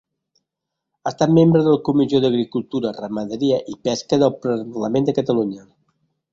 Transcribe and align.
Ha 1.03 1.11
estat 1.11 1.33
membre 1.39 1.61
de 1.67 1.73
la 1.75 1.81
Comissió 1.89 2.23
d'agricultura, 2.23 2.95
ramaderia 2.97 3.61
i 3.75 3.79
pesca 3.89 4.21
del 4.25 4.37
Parlament 4.49 5.11
de 5.11 5.19
Catalunya. 5.23 5.71